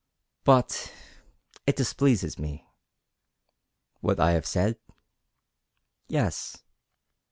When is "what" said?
3.99-4.19